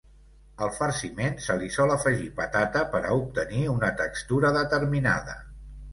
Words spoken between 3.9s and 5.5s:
textura determinada.